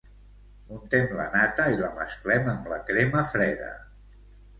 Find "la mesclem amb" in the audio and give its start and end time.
1.81-2.71